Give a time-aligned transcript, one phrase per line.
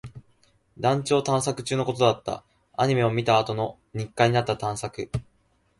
[0.79, 2.43] 団地を探索中のことだった。
[2.73, 5.11] アニメを見たあとの日課になった探索。